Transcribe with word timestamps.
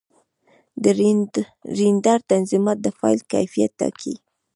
د 0.83 0.85
رېنډر 1.79 2.19
تنظیمات 2.31 2.77
د 2.81 2.87
فایل 2.97 3.19
کیفیت 3.33 3.71
ټاکي. 3.79 4.13